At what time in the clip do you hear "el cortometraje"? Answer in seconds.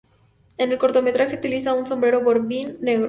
0.71-1.35